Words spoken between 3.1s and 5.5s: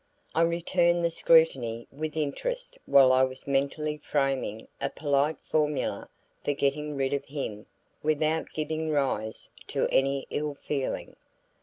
I was mentally framing a polite